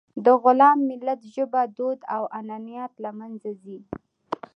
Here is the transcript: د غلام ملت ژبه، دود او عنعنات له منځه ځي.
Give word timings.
د 0.25 0.27
غلام 0.43 0.77
ملت 0.89 1.21
ژبه، 1.33 1.61
دود 1.77 1.99
او 2.15 2.23
عنعنات 2.37 2.91
له 3.03 3.11
منځه 3.19 3.49
ځي. 3.63 3.79